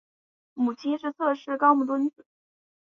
[0.55, 2.25] 母亲是侧室高木敦子。